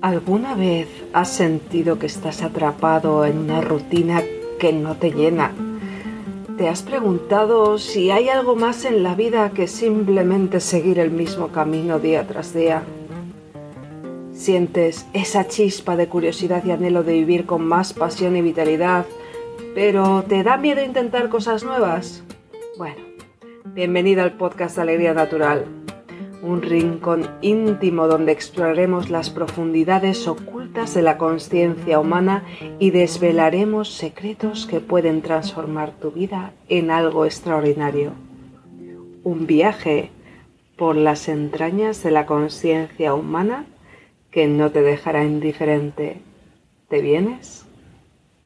[0.00, 4.22] ¿Alguna vez has sentido que estás atrapado en una rutina
[4.58, 5.52] que no te llena?
[6.56, 11.48] ¿Te has preguntado si hay algo más en la vida que simplemente seguir el mismo
[11.48, 12.82] camino día tras día?
[14.32, 19.04] ¿Sientes esa chispa de curiosidad y anhelo de vivir con más pasión y vitalidad,
[19.74, 22.22] pero te da miedo intentar cosas nuevas?
[22.78, 23.02] Bueno,
[23.74, 25.79] bienvenido al podcast Alegría Natural
[26.42, 32.44] un rincón íntimo donde exploraremos las profundidades ocultas de la conciencia humana
[32.78, 38.12] y desvelaremos secretos que pueden transformar tu vida en algo extraordinario.
[39.22, 40.10] Un viaje
[40.76, 43.66] por las entrañas de la conciencia humana
[44.30, 46.22] que no te dejará indiferente.
[46.88, 47.66] ¿Te vienes?